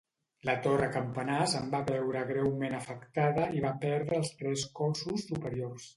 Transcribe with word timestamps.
La 0.49 0.53
torre 0.67 0.87
campanar 0.95 1.41
se'n 1.51 1.67
va 1.75 1.83
veure 1.91 2.23
greument 2.31 2.77
afectada 2.79 3.47
i 3.59 3.63
va 3.67 3.77
perdre 3.85 4.19
els 4.23 4.33
tres 4.41 4.65
cossos 4.81 5.29
superiors. 5.33 5.89